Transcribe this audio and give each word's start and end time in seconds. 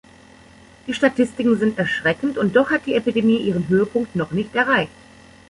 Die 0.87 0.95
Statistiken 0.95 1.59
sind 1.59 1.77
erschreckend, 1.77 2.39
und 2.39 2.55
doch 2.55 2.71
hat 2.71 2.87
die 2.87 2.95
Epidemie 2.95 3.37
ihren 3.37 3.67
Höhepunkt 3.69 4.15
noch 4.15 4.31
nicht 4.31 4.55
erreicht. 4.55 4.89